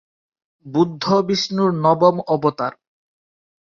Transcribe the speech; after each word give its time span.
বুদ্ধ 0.65 1.03
বিষ্ণুর 1.27 1.71
নবম 1.83 2.15
অবতার। 2.27 2.73